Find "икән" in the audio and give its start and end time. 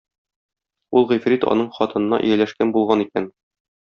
3.09-3.29